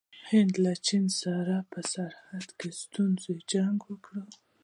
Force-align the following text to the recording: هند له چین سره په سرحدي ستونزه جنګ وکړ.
هند 0.29 0.51
له 0.63 0.73
چین 0.87 1.05
سره 1.21 1.55
په 1.71 1.79
سرحدي 1.91 2.71
ستونزه 2.81 3.33
جنګ 3.51 3.77
وکړ. 3.89 4.15